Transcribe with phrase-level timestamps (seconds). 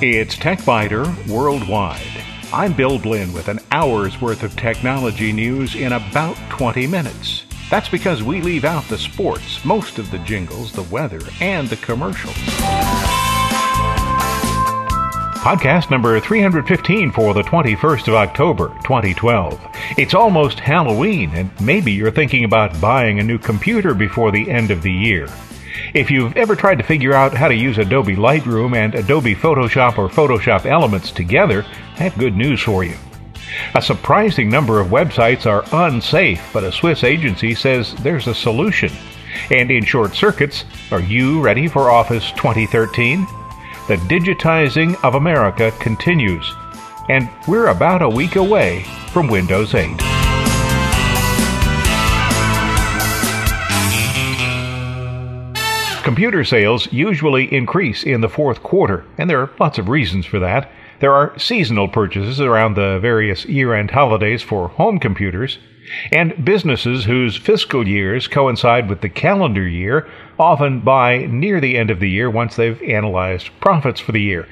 [0.00, 2.00] It's TechByter Worldwide.
[2.52, 7.44] I'm Bill Blinn with an hour's worth of technology news in about 20 minutes.
[7.70, 11.76] That's because we leave out the sports, most of the jingles, the weather, and the
[11.76, 12.34] commercials.
[15.48, 19.58] Podcast number 315 for the 21st of October, 2012.
[19.96, 24.70] It's almost Halloween, and maybe you're thinking about buying a new computer before the end
[24.70, 25.26] of the year.
[25.94, 29.96] If you've ever tried to figure out how to use Adobe Lightroom and Adobe Photoshop
[29.96, 32.96] or Photoshop Elements together, I have good news for you.
[33.74, 38.92] A surprising number of websites are unsafe, but a Swiss agency says there's a solution.
[39.50, 43.26] And in short circuits, are you ready for Office 2013?
[43.88, 46.54] The digitizing of America continues,
[47.08, 49.96] and we're about a week away from Windows 8.
[56.04, 60.38] Computer sales usually increase in the fourth quarter, and there are lots of reasons for
[60.38, 60.70] that.
[61.00, 65.58] There are seasonal purchases around the various year end holidays for home computers,
[66.12, 70.06] and businesses whose fiscal years coincide with the calendar year
[70.38, 74.48] often buy near the end of the year once they've analyzed profits for the year.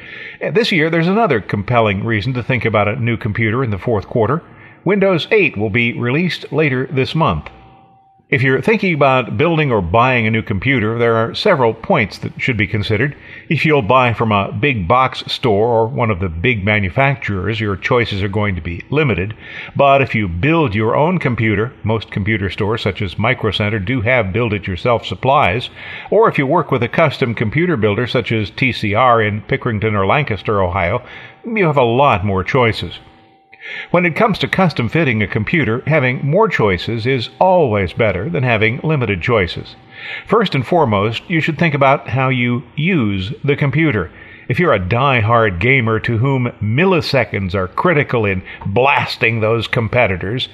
[0.52, 4.06] This year, there's another compelling reason to think about a new computer in the fourth
[4.06, 4.42] quarter.
[4.84, 7.50] Windows 8 will be released later this month.
[8.28, 12.42] If you're thinking about building or buying a new computer, there are several points that
[12.42, 13.14] should be considered.
[13.48, 17.76] If you'll buy from a big box store or one of the big manufacturers, your
[17.76, 19.36] choices are going to be limited.
[19.76, 24.00] But if you build your own computer, most computer stores such as Micro Center do
[24.00, 25.70] have build it yourself supplies,
[26.10, 30.04] or if you work with a custom computer builder such as TCR in Pickerington or
[30.04, 31.00] Lancaster, Ohio,
[31.44, 32.98] you have a lot more choices.
[33.90, 38.42] When it comes to custom fitting a computer, having more choices is always better than
[38.42, 39.76] having limited choices.
[40.26, 44.10] First and foremost, you should think about how you use the computer.
[44.48, 50.48] If you're a die-hard gamer to whom milliseconds are critical in blasting those competitors,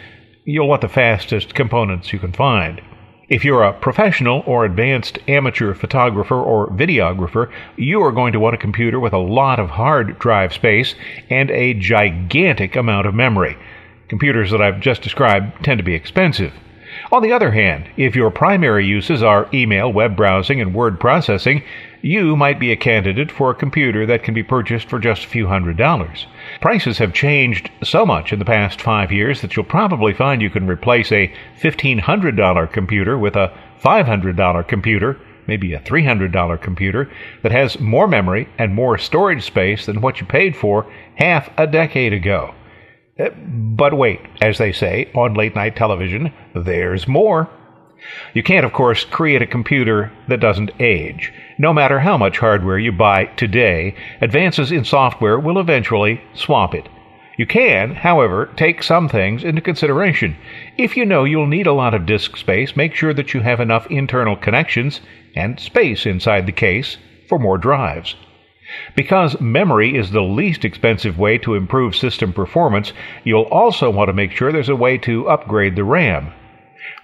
[0.44, 2.81] you'll want the fastest components you can find.
[3.32, 8.54] If you're a professional or advanced amateur photographer or videographer, you are going to want
[8.54, 10.94] a computer with a lot of hard drive space
[11.31, 13.56] and a gigantic amount of memory.
[14.09, 16.53] Computers that I've just described tend to be expensive.
[17.12, 21.62] On the other hand, if your primary uses are email, web browsing, and word processing,
[22.00, 25.28] you might be a candidate for a computer that can be purchased for just a
[25.28, 26.27] few hundred dollars.
[26.62, 30.49] Prices have changed so much in the past five years that you'll probably find you
[30.49, 31.31] can replace a
[31.61, 33.53] $1,500 computer with a
[33.84, 37.11] $500 computer, maybe a $300 computer,
[37.43, 41.67] that has more memory and more storage space than what you paid for half a
[41.67, 42.55] decade ago.
[43.31, 47.49] But wait, as they say on late night television, there's more.
[48.34, 51.32] You can't, of course, create a computer that doesn't age.
[51.59, 56.88] No matter how much hardware you buy today, advances in software will eventually swamp it.
[57.38, 60.37] You can, however, take some things into consideration.
[60.77, 63.61] If you know you'll need a lot of disk space, make sure that you have
[63.61, 65.00] enough internal connections
[65.34, 68.16] and space inside the case for more drives.
[68.94, 72.93] Because memory is the least expensive way to improve system performance,
[73.25, 76.33] you'll also want to make sure there's a way to upgrade the RAM.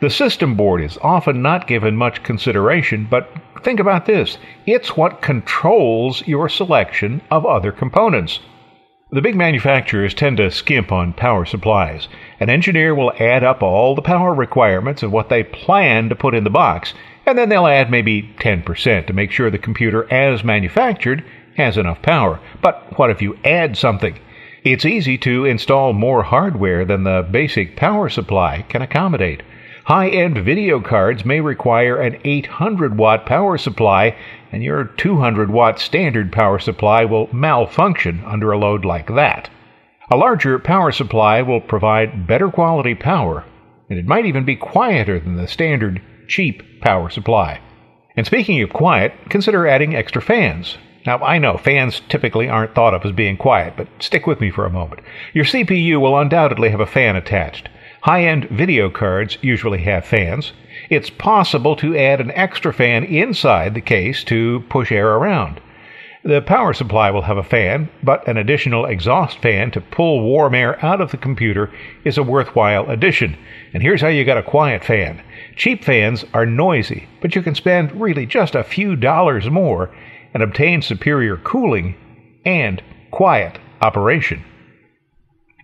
[0.01, 3.31] The system board is often not given much consideration, but
[3.63, 8.41] think about this it's what controls your selection of other components.
[9.11, 12.09] The big manufacturers tend to skimp on power supplies.
[12.41, 16.35] An engineer will add up all the power requirements of what they plan to put
[16.35, 16.93] in the box,
[17.25, 21.25] and then they'll add maybe 10% to make sure the computer, as manufactured,
[21.59, 22.41] has enough power.
[22.63, 24.19] But what if you add something?
[24.65, 29.43] It's easy to install more hardware than the basic power supply can accommodate.
[29.85, 34.17] High end video cards may require an 800 watt power supply,
[34.53, 39.49] and your 200 watt standard power supply will malfunction under a load like that.
[40.11, 43.45] A larger power supply will provide better quality power,
[43.89, 47.61] and it might even be quieter than the standard cheap power supply.
[48.17, 50.77] And speaking of quiet, consider adding extra fans.
[51.07, 54.51] Now, I know fans typically aren't thought of as being quiet, but stick with me
[54.51, 55.01] for a moment.
[55.33, 57.69] Your CPU will undoubtedly have a fan attached.
[58.03, 60.53] High end video cards usually have fans.
[60.91, 65.61] It's possible to add an extra fan inside the case to push air around.
[66.25, 70.55] The power supply will have a fan, but an additional exhaust fan to pull warm
[70.55, 71.71] air out of the computer
[72.05, 73.37] is a worthwhile addition.
[73.73, 75.23] And here's how you get a quiet fan.
[75.57, 79.91] Cheap fans are noisy, but you can spend really just a few dollars more
[80.35, 81.95] and obtain superior cooling
[82.45, 84.45] and quiet operation.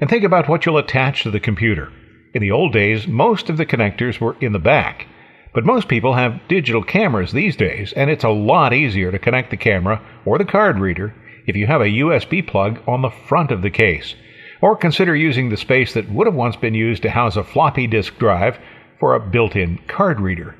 [0.00, 1.90] And think about what you'll attach to the computer.
[2.34, 5.06] In the old days, most of the connectors were in the back.
[5.54, 9.50] But most people have digital cameras these days, and it's a lot easier to connect
[9.50, 11.14] the camera or the card reader
[11.46, 14.16] if you have a USB plug on the front of the case.
[14.60, 17.86] Or consider using the space that would have once been used to house a floppy
[17.86, 18.58] disk drive
[18.98, 20.56] for a built in card reader.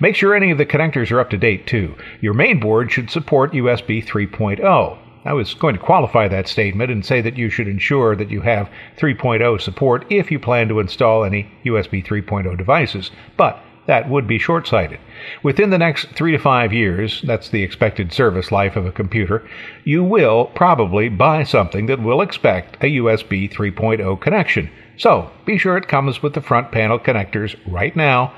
[0.00, 1.94] Make sure any of the connectors are up to date too.
[2.20, 4.98] Your main board should support USB 3.0.
[5.24, 8.40] I was going to qualify that statement and say that you should ensure that you
[8.40, 14.26] have 3.0 support if you plan to install any USB 3.0 devices, but that would
[14.26, 15.00] be short sighted.
[15.42, 19.48] Within the next three to five years, that's the expected service life of a computer,
[19.84, 24.70] you will probably buy something that will expect a USB 3.0 connection.
[24.96, 28.34] So be sure it comes with the front panel connectors right now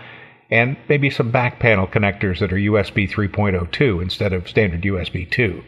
[0.51, 5.63] and maybe some back panel connectors that are USB 3.02 instead of standard USB 2.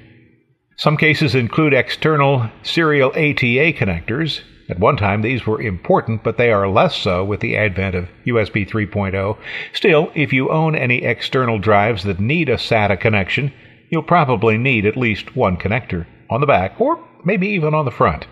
[0.77, 4.41] Some cases include external serial ATA connectors.
[4.69, 8.09] At one time, these were important, but they are less so with the advent of
[8.27, 9.37] USB 3.0.
[9.73, 13.53] Still, if you own any external drives that need a SATA connection,
[13.91, 17.91] you'll probably need at least one connector on the back or maybe even on the
[17.91, 18.27] front.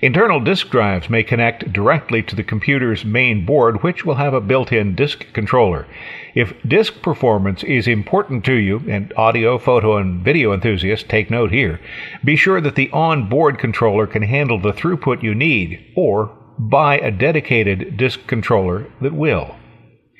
[0.00, 4.40] Internal disk drives may connect directly to the computer's main board, which will have a
[4.40, 5.86] built in disk controller.
[6.34, 11.50] If disk performance is important to you, and audio, photo, and video enthusiasts take note
[11.50, 11.80] here,
[12.24, 16.98] be sure that the on board controller can handle the throughput you need, or buy
[16.98, 19.54] a dedicated disk controller that will.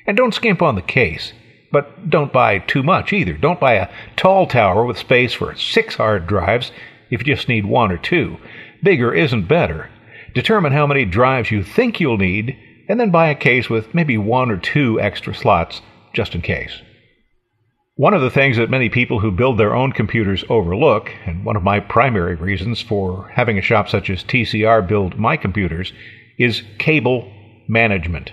[0.07, 1.33] And don't skimp on the case.
[1.71, 3.35] But don't buy too much either.
[3.35, 6.73] Don't buy a tall tower with space for six hard drives
[7.11, 8.39] if you just need one or two.
[8.83, 9.91] Bigger isn't better.
[10.35, 12.57] Determine how many drives you think you'll need,
[12.89, 15.83] and then buy a case with maybe one or two extra slots
[16.13, 16.81] just in case.
[17.97, 21.57] One of the things that many people who build their own computers overlook, and one
[21.57, 25.93] of my primary reasons for having a shop such as TCR build my computers,
[26.39, 27.33] is cable
[27.67, 28.31] management.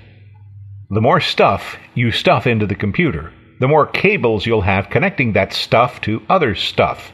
[0.91, 5.51] The more stuff you stuff into the computer, the more cables you'll have connecting that
[5.51, 7.11] stuff to other stuff.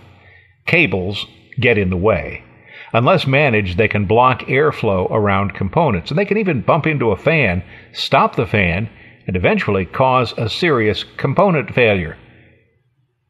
[0.66, 1.25] Cables
[1.57, 2.44] get in the way.
[2.93, 7.17] Unless managed, they can block airflow around components, and they can even bump into a
[7.17, 8.89] fan, stop the fan,
[9.27, 12.17] and eventually cause a serious component failure.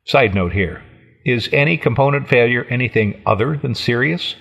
[0.05, 0.81] Side note here
[1.23, 4.35] is any component failure anything other than serious?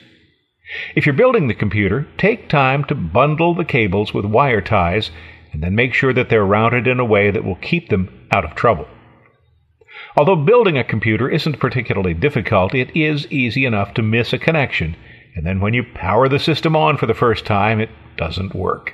[0.95, 5.11] If you're building the computer, take time to bundle the cables with wire ties
[5.53, 8.45] and then make sure that they're routed in a way that will keep them out
[8.47, 8.89] of trouble.
[10.17, 14.97] Although building a computer isn't particularly difficult, it is easy enough to miss a connection
[15.35, 18.93] and then when you power the system on for the first time, it doesn't work.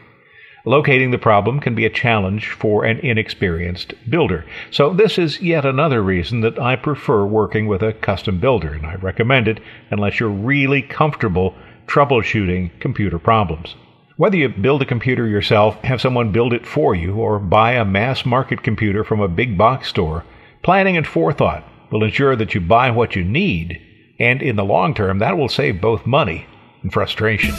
[0.65, 4.45] Locating the problem can be a challenge for an inexperienced builder.
[4.73, 8.85] So, this is yet another reason that I prefer working with a custom builder, and
[8.85, 9.61] I recommend it
[9.91, 11.55] unless you're really comfortable
[11.87, 13.77] troubleshooting computer problems.
[14.17, 17.85] Whether you build a computer yourself, have someone build it for you, or buy a
[17.85, 20.25] mass market computer from a big box store,
[20.65, 23.81] planning and forethought will ensure that you buy what you need
[24.19, 26.47] and in the long term, that will save both money
[26.83, 27.55] and frustration.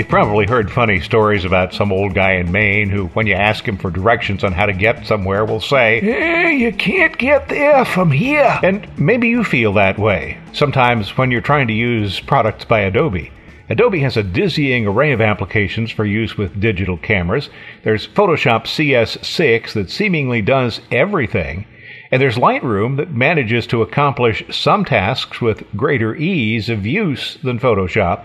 [0.00, 3.68] You've probably heard funny stories about some old guy in Maine who, when you ask
[3.68, 7.84] him for directions on how to get somewhere, will say, eh, You can't get there
[7.84, 8.58] from here.
[8.62, 13.30] And maybe you feel that way sometimes when you're trying to use products by Adobe.
[13.68, 17.50] Adobe has a dizzying array of applications for use with digital cameras.
[17.82, 21.66] There's Photoshop CS6 that seemingly does everything.
[22.10, 27.60] And there's Lightroom that manages to accomplish some tasks with greater ease of use than
[27.60, 28.22] Photoshop.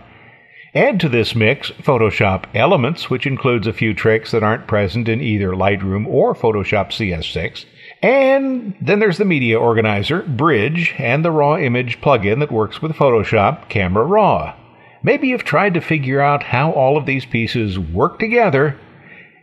[0.75, 5.21] Add to this mix Photoshop Elements, which includes a few tricks that aren't present in
[5.21, 7.63] either Lightroom or Photoshop CS6.
[8.01, 12.91] And then there's the Media Organizer, Bridge, and the Raw Image plugin that works with
[12.91, 14.53] Photoshop Camera Raw.
[15.01, 18.77] Maybe you've tried to figure out how all of these pieces work together,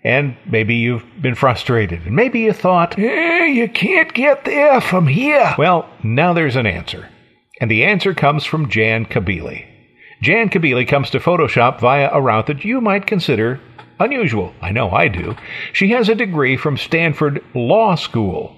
[0.05, 2.03] and maybe you've been frustrated.
[2.03, 5.55] And maybe you thought, eh, you can't get there from here.
[5.57, 7.09] Well, now there's an answer.
[7.59, 9.72] And the answer comes from Jan Kabili.
[10.23, 13.59] Jan Kabili comes to Photoshop via a route that you might consider
[13.99, 14.55] unusual.
[14.63, 15.35] I know I do.
[15.73, 18.55] She has a degree from Stanford Law School.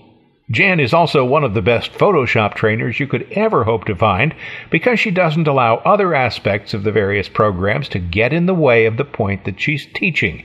[0.50, 4.34] Jan is also one of the best Photoshop trainers you could ever hope to find
[4.68, 8.84] because she doesn't allow other aspects of the various programs to get in the way
[8.84, 10.44] of the point that she's teaching.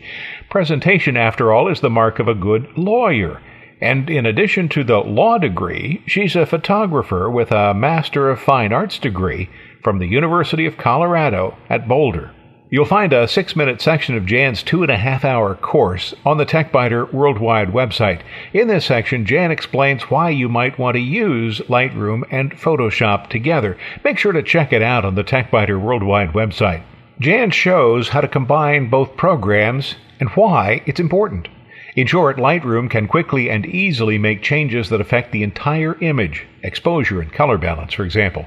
[0.49, 3.41] Presentation, after all, is the mark of a good lawyer.
[3.81, 8.73] And in addition to the law degree, she's a photographer with a Master of Fine
[8.73, 9.49] Arts degree
[9.81, 12.31] from the University of Colorado at Boulder.
[12.71, 16.37] You'll find a six minute section of Jan's two and a half hour course on
[16.37, 18.21] the TechByter Worldwide website.
[18.53, 23.75] In this section, Jan explains why you might want to use Lightroom and Photoshop together.
[24.03, 26.83] Make sure to check it out on the TechByter Worldwide website.
[27.19, 31.47] Jan shows how to combine both programs and why it's important.
[31.95, 37.19] In short, Lightroom can quickly and easily make changes that affect the entire image, exposure
[37.19, 38.45] and color balance, for example.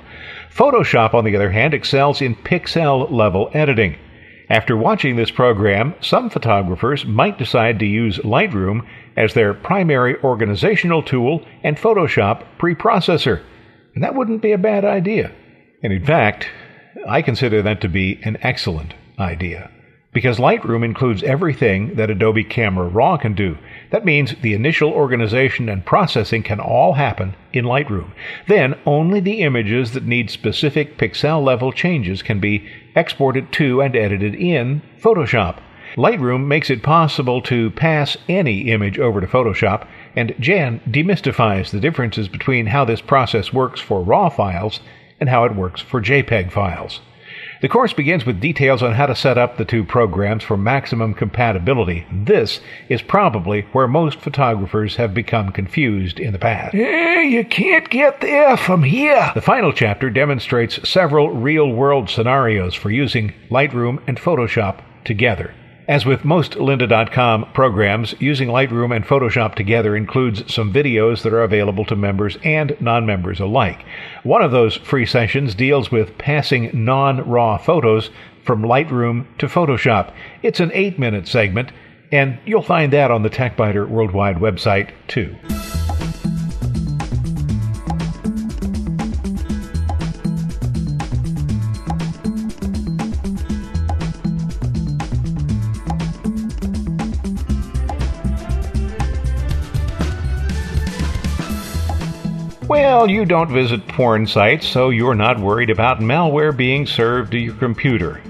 [0.54, 3.96] Photoshop, on the other hand, excels in pixel level editing.
[4.48, 11.02] After watching this program, some photographers might decide to use Lightroom as their primary organizational
[11.02, 13.42] tool and Photoshop preprocessor.
[13.94, 15.32] And that wouldn't be a bad idea.
[15.82, 16.48] And in fact,
[17.08, 19.70] I consider that to be an excellent idea.
[20.12, 23.56] Because Lightroom includes everything that Adobe Camera Raw can do.
[23.90, 28.12] That means the initial organization and processing can all happen in Lightroom.
[28.46, 33.96] Then only the images that need specific pixel level changes can be exported to and
[33.96, 35.60] edited in Photoshop.
[35.96, 41.80] Lightroom makes it possible to pass any image over to Photoshop, and Jan demystifies the
[41.80, 44.80] differences between how this process works for RAW files
[45.20, 47.00] and how it works for JPEG files.
[47.62, 51.14] The course begins with details on how to set up the two programs for maximum
[51.14, 52.04] compatibility.
[52.10, 56.74] This is probably where most photographers have become confused in the past.
[56.74, 59.30] Eh, you can't get there from here.
[59.36, 65.54] The final chapter demonstrates several real world scenarios for using Lightroom and Photoshop together.
[65.92, 71.42] As with most lynda.com programs, using Lightroom and Photoshop together includes some videos that are
[71.42, 73.84] available to members and non-members alike.
[74.22, 78.08] One of those free sessions deals with passing non-RAW photos
[78.42, 80.14] from Lightroom to Photoshop.
[80.42, 81.72] It's an 8-minute segment,
[82.10, 85.36] and you'll find that on the TechByter Worldwide website too.
[102.94, 107.38] Well, you don't visit porn sites, so you're not worried about malware being served to
[107.38, 108.20] your computer.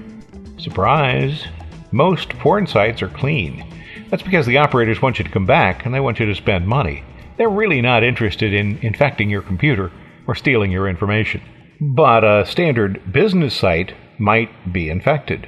[0.57, 1.45] Surprise!
[1.91, 3.65] Most porn sites are clean.
[4.09, 6.65] That's because the operators want you to come back and they want you to spend
[6.65, 7.03] money.
[7.35, 9.91] They're really not interested in infecting your computer
[10.27, 11.41] or stealing your information.
[11.81, 15.45] But a standard business site might be infected.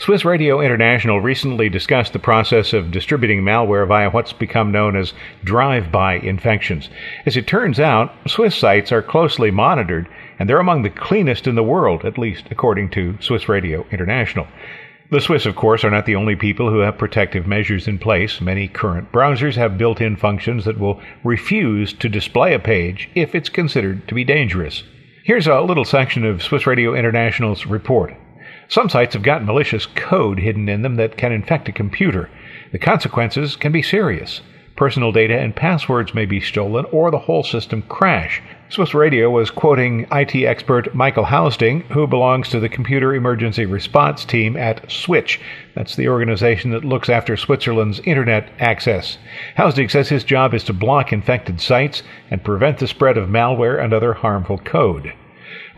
[0.00, 5.12] Swiss Radio International recently discussed the process of distributing malware via what's become known as
[5.42, 6.88] drive by infections.
[7.26, 11.56] As it turns out, Swiss sites are closely monitored, and they're among the cleanest in
[11.56, 14.46] the world, at least according to Swiss Radio International.
[15.10, 18.40] The Swiss, of course, are not the only people who have protective measures in place.
[18.40, 23.34] Many current browsers have built in functions that will refuse to display a page if
[23.34, 24.84] it's considered to be dangerous.
[25.24, 28.14] Here's a little section of Swiss Radio International's report.
[28.70, 32.28] Some sites have got malicious code hidden in them that can infect a computer.
[32.70, 34.42] The consequences can be serious.
[34.76, 38.42] Personal data and passwords may be stolen or the whole system crash.
[38.68, 44.26] Swiss Radio was quoting IT expert Michael Hausding, who belongs to the Computer Emergency Response
[44.26, 45.40] Team at Switch.
[45.74, 49.16] That's the organization that looks after Switzerland's internet access.
[49.56, 53.82] Hausding says his job is to block infected sites and prevent the spread of malware
[53.82, 55.14] and other harmful code.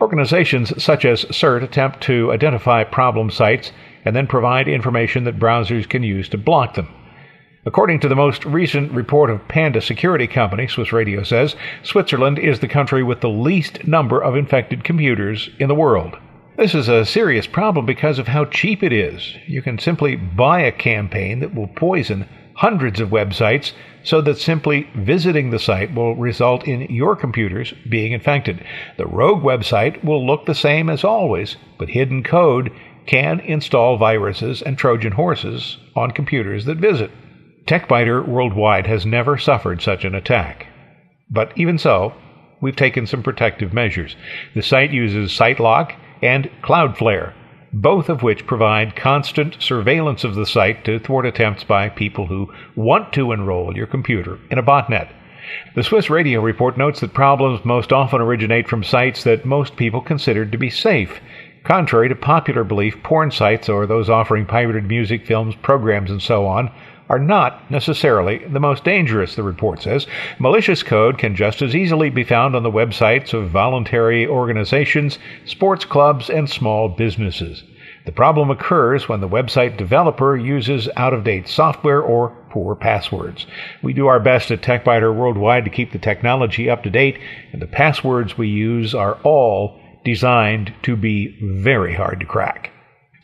[0.01, 3.71] Organizations such as CERT attempt to identify problem sites
[4.03, 6.87] and then provide information that browsers can use to block them.
[7.67, 12.59] According to the most recent report of Panda Security Company, Swiss Radio says, Switzerland is
[12.59, 16.17] the country with the least number of infected computers in the world.
[16.57, 19.35] This is a serious problem because of how cheap it is.
[19.45, 24.89] You can simply buy a campaign that will poison hundreds of websites so that simply
[24.95, 28.63] visiting the site will result in your computers being infected.
[28.97, 32.71] The rogue website will look the same as always, but hidden code
[33.05, 37.11] can install viruses and Trojan horses on computers that visit.
[37.65, 40.67] TechByter worldwide has never suffered such an attack.
[41.29, 42.13] But even so,
[42.59, 44.15] we've taken some protective measures.
[44.55, 47.33] The site uses SiteLock and Cloudflare
[47.73, 52.51] both of which provide constant surveillance of the site to thwart attempts by people who
[52.75, 55.09] want to enroll your computer in a botnet.
[55.75, 60.01] The Swiss Radio report notes that problems most often originate from sites that most people
[60.01, 61.19] consider to be safe.
[61.63, 66.45] Contrary to popular belief, porn sites or those offering pirated music, films, programs, and so
[66.45, 66.71] on
[67.11, 70.07] are not necessarily the most dangerous, the report says.
[70.39, 75.83] Malicious code can just as easily be found on the websites of voluntary organizations, sports
[75.83, 77.65] clubs, and small businesses.
[78.05, 83.45] The problem occurs when the website developer uses out of date software or poor passwords.
[83.83, 87.19] We do our best at TechByter Worldwide to keep the technology up to date,
[87.51, 92.71] and the passwords we use are all designed to be very hard to crack.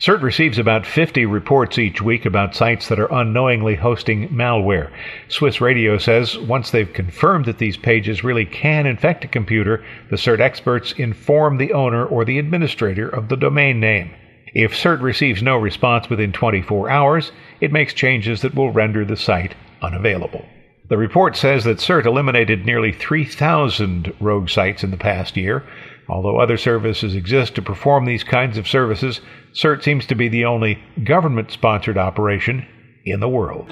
[0.00, 4.92] CERT receives about 50 reports each week about sites that are unknowingly hosting malware.
[5.26, 10.16] Swiss Radio says once they've confirmed that these pages really can infect a computer, the
[10.16, 14.14] CERT experts inform the owner or the administrator of the domain name.
[14.54, 19.16] If CERT receives no response within 24 hours, it makes changes that will render the
[19.16, 20.44] site unavailable.
[20.88, 25.64] The report says that CERT eliminated nearly 3,000 rogue sites in the past year.
[26.08, 29.20] Although other services exist to perform these kinds of services,
[29.52, 32.66] CERT seems to be the only government sponsored operation
[33.04, 33.70] in the world.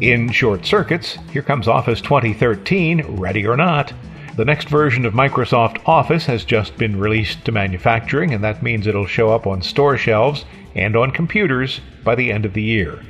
[0.00, 3.92] In short circuits, here comes Office 2013, ready or not.
[4.34, 8.86] The next version of Microsoft Office has just been released to manufacturing, and that means
[8.86, 13.02] it'll show up on store shelves and on computers by the end of the year.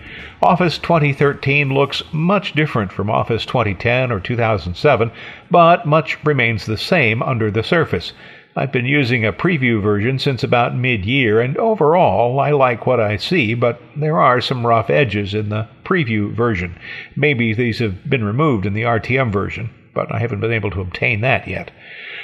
[0.42, 5.12] Office 2013 looks much different from Office 2010 or 2007,
[5.48, 8.12] but much remains the same under the surface.
[8.56, 12.98] I've been using a preview version since about mid year, and overall I like what
[12.98, 16.76] I see, but there are some rough edges in the preview version.
[17.14, 20.80] Maybe these have been removed in the RTM version, but I haven't been able to
[20.80, 21.70] obtain that yet.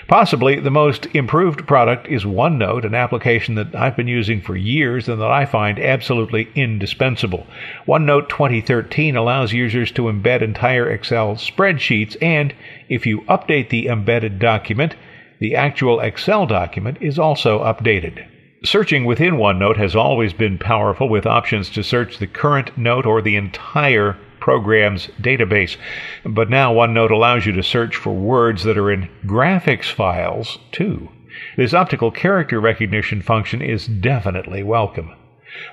[0.07, 5.09] Possibly the most improved product is OneNote, an application that I've been using for years
[5.09, 7.47] and that I find absolutely indispensable.
[7.87, 12.55] OneNote 2013 allows users to embed entire Excel spreadsheets, and
[12.89, 14.97] if you update the embedded document,
[15.41, 18.27] the actual Excel document is also updated.
[18.65, 23.23] Searching within OneNote has always been powerful with options to search the current note or
[23.23, 24.17] the entire
[24.49, 25.76] program's database.
[26.25, 31.11] But now OneNote allows you to search for words that are in graphics files too.
[31.59, 35.14] This optical character recognition function is definitely welcome.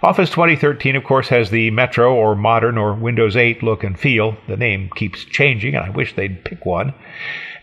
[0.03, 4.35] Office 2013, of course, has the Metro or Modern or Windows 8 look and feel.
[4.49, 6.93] The name keeps changing, and I wish they'd pick one.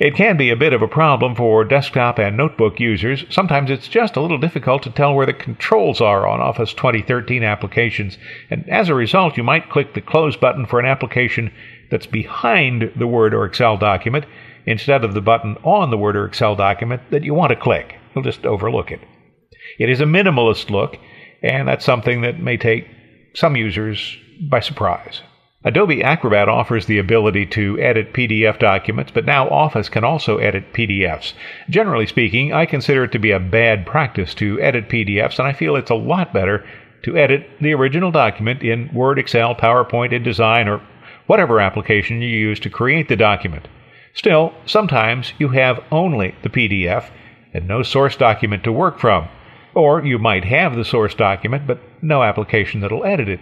[0.03, 3.25] It can be a bit of a problem for desktop and notebook users.
[3.31, 7.45] Sometimes it's just a little difficult to tell where the controls are on Office 2013
[7.45, 8.19] applications,
[8.51, 11.53] and as a result, you might click the Close button for an application
[11.89, 14.25] that's behind the Word or Excel document
[14.67, 17.95] instead of the button on the Word or Excel document that you want to click.
[18.13, 19.03] You'll just overlook it.
[19.79, 20.97] It is a minimalist look,
[21.45, 22.89] and that's something that may take
[23.35, 24.17] some users
[24.51, 25.23] by surprise.
[25.65, 30.73] Adobe Acrobat offers the ability to edit PDF documents, but now Office can also edit
[30.73, 31.35] PDFs.
[31.71, 35.53] Generally speaking, I consider it to be a bad practice to edit PDFs, and I
[35.53, 36.67] feel it's a lot better
[37.05, 40.83] to edit the original document in Word, Excel, PowerPoint, InDesign, or
[41.29, 43.69] whatever application you use to create the document.
[44.15, 47.09] Still, sometimes you have only the PDF
[47.55, 49.29] and no source document to work from.
[49.75, 53.41] Or you might have the source document, but no application that'll edit it.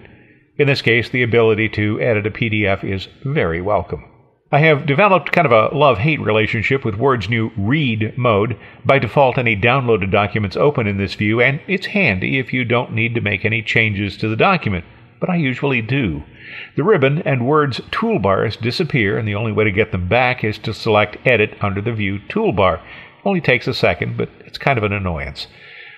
[0.56, 4.04] In this case, the ability to edit a PDF is very welcome.
[4.52, 8.58] I have developed kind of a love hate relationship with Word's new Read mode.
[8.84, 12.92] By default, any downloaded documents open in this view, and it's handy if you don't
[12.92, 14.84] need to make any changes to the document,
[15.20, 16.24] but I usually do.
[16.74, 20.58] The ribbon and Word's toolbars disappear, and the only way to get them back is
[20.58, 22.80] to select Edit under the View toolbar.
[23.24, 25.46] Only takes a second, but it's kind of an annoyance.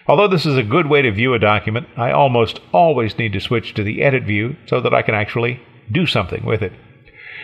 [0.06, 3.40] Although this is a good way to view a document, I almost always need to
[3.40, 5.60] switch to the edit view so that I can actually
[5.90, 6.72] do something with it.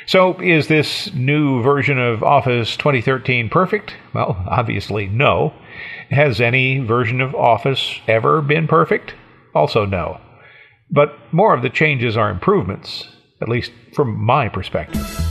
[0.07, 3.95] So, is this new version of Office 2013 perfect?
[4.15, 5.53] Well, obviously, no.
[6.11, 9.15] Has any version of Office ever been perfect?
[9.55, 10.19] Also, no.
[10.91, 13.07] But more of the changes are improvements,
[13.43, 15.28] at least from my perspective.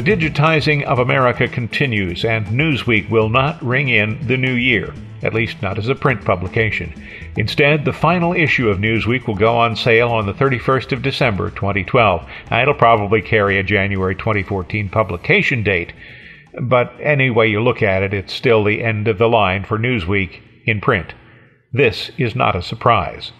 [0.00, 5.34] The digitizing of America continues, and Newsweek will not ring in the new year, at
[5.34, 6.94] least not as a print publication.
[7.36, 11.50] Instead, the final issue of Newsweek will go on sale on the 31st of December
[11.50, 12.26] 2012.
[12.50, 15.92] Now, it'll probably carry a January 2014 publication date,
[16.58, 19.78] but any way you look at it, it's still the end of the line for
[19.78, 21.12] Newsweek in print.
[21.74, 23.32] This is not a surprise.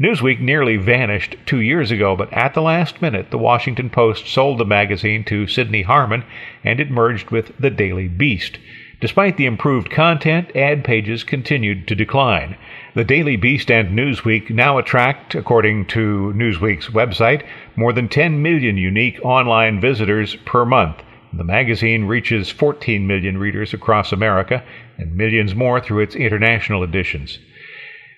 [0.00, 4.56] Newsweek nearly vanished two years ago, but at the last minute, the Washington Post sold
[4.56, 6.24] the magazine to Sidney Harman
[6.64, 8.58] and it merged with the Daily Beast.
[8.98, 12.56] Despite the improved content, ad pages continued to decline.
[12.94, 17.42] The Daily Beast and Newsweek now attract, according to Newsweek's website,
[17.76, 21.02] more than 10 million unique online visitors per month.
[21.34, 24.64] The magazine reaches 14 million readers across America
[24.96, 27.38] and millions more through its international editions.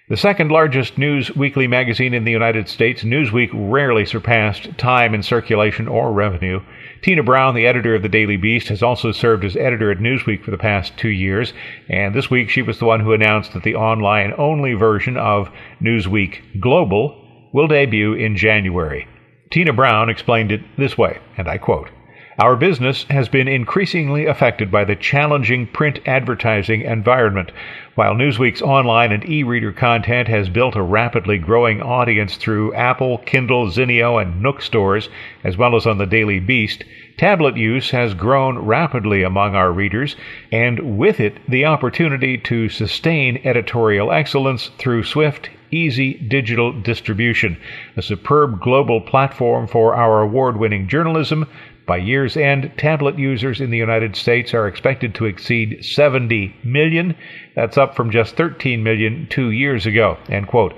[0.08, 5.22] The second largest news weekly magazine in the United States, Newsweek rarely surpassed time in
[5.22, 6.60] circulation or revenue.
[7.02, 10.42] Tina Brown, the editor of the Daily Beast, has also served as editor at Newsweek
[10.42, 11.52] for the past two years,
[11.88, 15.48] and this week she was the one who announced that the online only version of
[15.80, 19.06] Newsweek Global will debut in January.
[19.52, 21.90] Tina Brown explained it this way, and I quote
[22.38, 27.52] our business has been increasingly affected by the challenging print advertising environment.
[27.94, 33.18] While Newsweek's online and e reader content has built a rapidly growing audience through Apple,
[33.18, 35.10] Kindle, Zinio, and Nook stores,
[35.44, 36.84] as well as on the Daily Beast,
[37.18, 40.16] tablet use has grown rapidly among our readers,
[40.50, 47.58] and with it, the opportunity to sustain editorial excellence through swift, easy digital distribution,
[47.96, 51.46] a superb global platform for our award winning journalism
[51.92, 57.14] by year's end, tablet users in the United States are expected to exceed 70 million.
[57.54, 60.16] That's up from just 13 million two years ago.
[60.30, 60.72] End quote.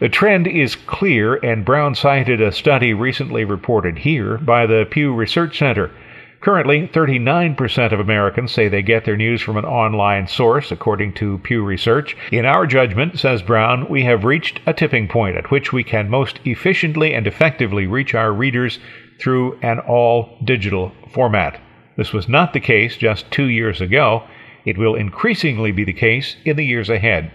[0.00, 5.12] The trend is clear, and Brown cited a study recently reported here by the Pew
[5.12, 5.90] Research Center.
[6.44, 11.38] Currently, 39% of Americans say they get their news from an online source, according to
[11.38, 12.16] Pew Research.
[12.32, 16.10] In our judgment, says Brown, we have reached a tipping point at which we can
[16.10, 18.78] most efficiently and effectively reach our readers
[19.20, 21.60] through an all digital format.
[21.96, 24.24] This was not the case just two years ago.
[24.64, 27.30] It will increasingly be the case in the years ahead.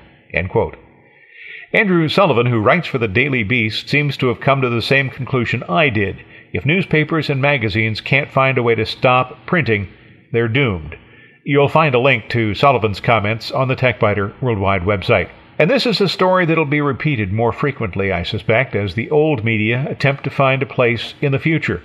[1.72, 5.10] Andrew Sullivan, who writes for the Daily Beast, seems to have come to the same
[5.10, 6.18] conclusion I did.
[6.52, 9.88] If newspapers and magazines can't find a way to stop printing,
[10.32, 10.98] they're doomed.
[11.46, 15.30] You'll find a link to Sullivan's comments on the TechByter Worldwide website.
[15.60, 19.44] And this is a story that'll be repeated more frequently, I suspect, as the old
[19.44, 21.84] media attempt to find a place in the future.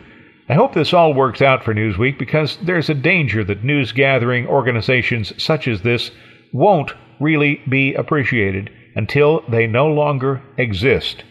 [0.48, 4.46] I hope this all works out for Newsweek because there's a danger that news gathering
[4.46, 6.12] organizations such as this
[6.52, 11.24] won't really be appreciated until they no longer exist.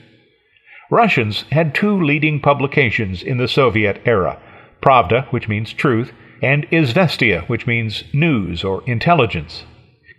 [0.91, 4.38] Russians had two leading publications in the Soviet era
[4.82, 9.63] Pravda, which means truth, and Izvestia, which means news or intelligence.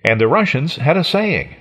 [0.03, 1.55] And the Russians had a saying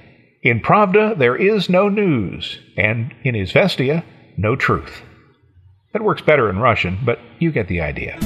[0.43, 4.03] in Pravda, there is no news, and in Izvestia,
[4.35, 5.01] no truth.
[5.93, 8.19] That works better in Russian, but you get the idea.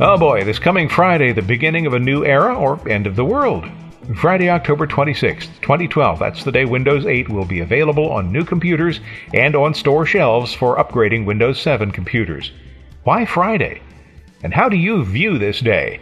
[0.00, 3.24] Oh boy, this coming Friday, the beginning of a new era or end of the
[3.24, 3.70] world.
[4.16, 6.18] Friday, October 26th, 2012.
[6.18, 9.00] That's the day Windows 8 will be available on new computers
[9.32, 12.52] and on store shelves for upgrading Windows 7 computers.
[13.04, 13.80] Why Friday?
[14.42, 16.00] And how do you view this day?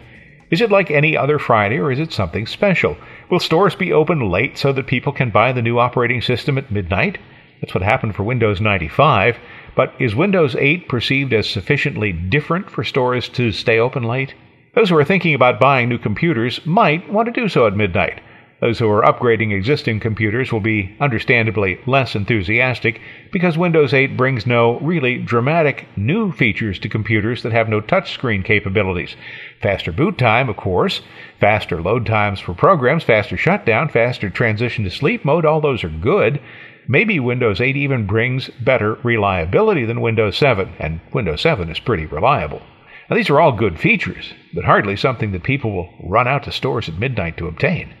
[0.49, 2.97] Is it like any other Friday or is it something special?
[3.29, 6.71] Will stores be open late so that people can buy the new operating system at
[6.71, 7.19] midnight?
[7.61, 9.37] That's what happened for Windows 95.
[9.75, 14.33] But is Windows 8 perceived as sufficiently different for stores to stay open late?
[14.73, 18.21] Those who are thinking about buying new computers might want to do so at midnight.
[18.61, 23.01] Those who are upgrading existing computers will be understandably less enthusiastic
[23.33, 28.45] because Windows 8 brings no really dramatic new features to computers that have no touchscreen
[28.45, 29.17] capabilities.
[29.61, 31.01] Faster boot time, of course,
[31.41, 35.89] faster load times for programs, faster shutdown, faster transition to sleep mode, all those are
[35.89, 36.39] good.
[36.87, 42.05] Maybe Windows 8 even brings better reliability than Windows 7, and Windows 7 is pretty
[42.05, 42.61] reliable.
[43.11, 46.51] Now, these are all good features, but hardly something that people will run out to
[46.53, 47.93] stores at midnight to obtain.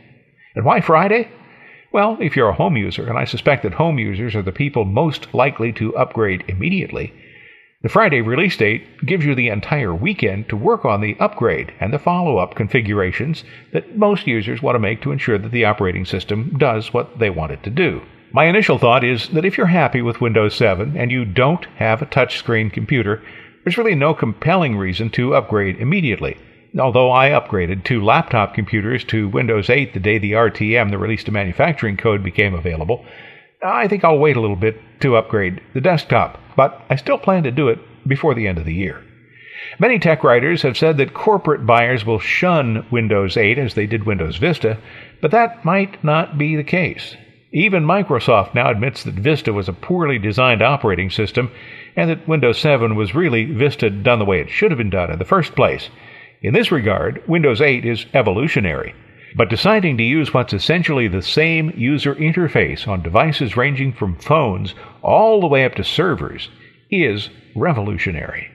[0.55, 1.27] And why Friday?
[1.91, 4.85] Well, if you're a home user, and I suspect that home users are the people
[4.85, 7.13] most likely to upgrade immediately,
[7.81, 11.91] the Friday release date gives you the entire weekend to work on the upgrade and
[11.91, 13.43] the follow up configurations
[13.73, 17.29] that most users want to make to ensure that the operating system does what they
[17.29, 18.01] want it to do.
[18.31, 22.01] My initial thought is that if you're happy with Windows 7 and you don't have
[22.01, 23.21] a touchscreen computer,
[23.63, 26.37] there's really no compelling reason to upgrade immediately.
[26.79, 31.23] Although I upgraded two laptop computers to Windows 8 the day the RTM, the release
[31.25, 33.05] to manufacturing code, became available,
[33.63, 37.43] I think I'll wait a little bit to upgrade the desktop, but I still plan
[37.43, 39.03] to do it before the end of the year.
[39.79, 44.05] Many tech writers have said that corporate buyers will shun Windows 8 as they did
[44.05, 44.77] Windows Vista,
[45.21, 47.15] but that might not be the case.
[47.53, 51.51] Even Microsoft now admits that Vista was a poorly designed operating system
[51.97, 55.11] and that Windows 7 was really Vista done the way it should have been done
[55.11, 55.89] in the first place.
[56.41, 58.95] In this regard, Windows 8 is evolutionary.
[59.35, 64.73] But deciding to use what's essentially the same user interface on devices ranging from phones
[65.01, 66.49] all the way up to servers
[66.89, 68.47] is revolutionary.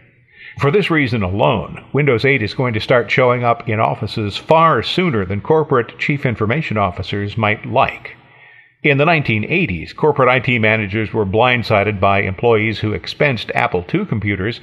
[0.58, 4.82] For this reason alone, Windows 8 is going to start showing up in offices far
[4.82, 8.16] sooner than corporate chief information officers might like.
[8.86, 14.60] In the 1980s, corporate IT managers were blindsided by employees who expensed Apple II computers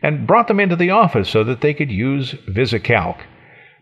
[0.00, 3.18] and brought them into the office so that they could use VisiCalc.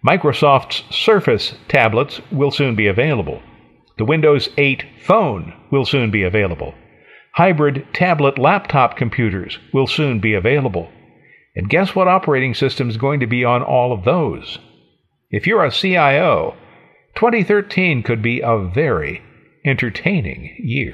[0.04, 3.40] Microsoft's Surface tablets will soon be available.
[3.96, 6.74] The Windows 8 phone will soon be available.
[7.35, 10.90] Hybrid tablet laptop computers will soon be available.
[11.54, 14.59] And guess what operating system is going to be on all of those?
[15.30, 16.57] If you're a CIO,
[17.14, 19.22] 2013 could be a very
[19.64, 20.92] entertaining year.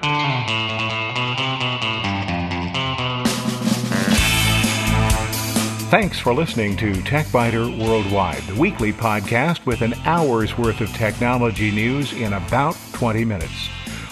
[5.90, 11.72] Thanks for listening to TechByter Worldwide, the weekly podcast with an hour's worth of technology
[11.72, 13.68] news in about 20 minutes.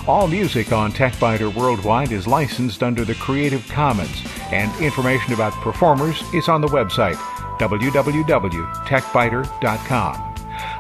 [0.09, 6.21] All music on TechByter Worldwide is licensed under the Creative Commons, and information about performers
[6.35, 7.15] is on the website
[7.59, 10.28] www.techbyter.com.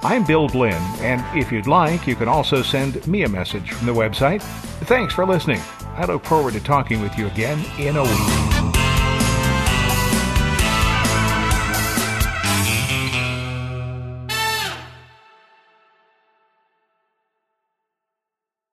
[0.02, 3.87] I'm Bill Blinn, and if you'd like, you can also send me a message from
[3.87, 4.42] the website.
[4.87, 5.61] Thanks for listening.
[5.96, 8.38] I look forward to talking with you again in a week.